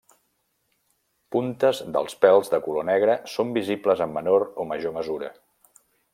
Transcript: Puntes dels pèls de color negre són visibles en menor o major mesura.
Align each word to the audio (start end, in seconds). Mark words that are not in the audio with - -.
Puntes 1.35 1.81
dels 1.97 2.17
pèls 2.25 2.49
de 2.55 2.61
color 2.69 2.87
negre 2.91 3.19
són 3.35 3.53
visibles 3.59 4.03
en 4.07 4.17
menor 4.19 4.47
o 4.65 4.67
major 4.73 4.97
mesura. 4.99 5.33